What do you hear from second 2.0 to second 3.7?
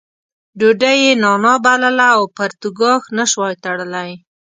او پرتوګاښ نه شوای